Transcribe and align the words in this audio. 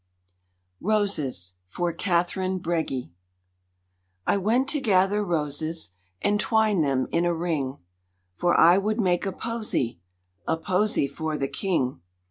Roses 0.79 1.53
(For 1.67 1.93
Katherine 1.93 2.57
Bregy) 2.59 3.11
I 4.25 4.35
went 4.35 4.67
to 4.69 4.81
gather 4.81 5.23
roses 5.23 5.91
and 6.23 6.39
twine 6.39 6.81
them 6.81 7.07
in 7.11 7.23
a 7.23 7.35
ring, 7.35 7.77
For 8.35 8.59
I 8.59 8.79
would 8.79 8.99
make 8.99 9.27
a 9.27 9.31
posy, 9.31 9.99
a 10.47 10.57
posy 10.57 11.07
for 11.07 11.37
the 11.37 11.47
King. 11.47 12.01